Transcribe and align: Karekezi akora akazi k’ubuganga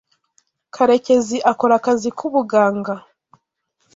Karekezi 0.75 1.37
akora 1.51 1.73
akazi 1.79 2.09
k’ubuganga 2.17 2.95